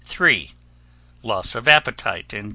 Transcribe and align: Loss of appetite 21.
Loss 1.21 1.53
of 1.53 1.67
appetite 1.67 2.29
21. 2.29 2.49